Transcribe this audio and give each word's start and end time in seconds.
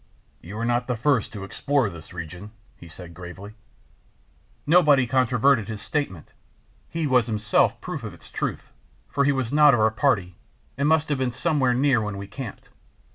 "You 0.41 0.57
are 0.57 0.65
not 0.65 0.87
the 0.87 0.95
first 0.97 1.31
to 1.33 1.43
explore 1.43 1.87
this 1.87 2.11
region," 2.11 2.49
he 2.75 2.87
said, 2.89 3.13
gravely. 3.13 3.53
Nobody 4.65 5.05
controverted 5.05 5.67
his 5.67 5.79
statement; 5.79 6.33
he 6.89 7.05
was 7.05 7.27
himself 7.27 7.79
proof 7.81 8.01
of 8.03 8.11
its 8.15 8.31
truth, 8.31 8.71
for 9.07 9.25
he 9.25 9.31
was 9.31 9.53
not 9.53 9.75
of 9.75 9.79
our 9.79 9.91
party 9.91 10.37
and 10.75 10.89
must 10.89 11.09
have 11.09 11.19
been 11.19 11.29
somewhere 11.31 11.75
near 11.75 12.01
when 12.01 12.17
we 12.17 12.25
camped. 12.25 12.69